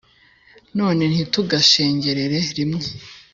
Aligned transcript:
none 0.77 1.01
ntitugashengerere 1.11 2.37
rimwe 2.57 2.83